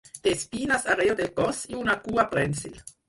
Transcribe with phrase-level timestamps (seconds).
[0.27, 2.81] Té espines arreu del cos i una cua prènsil.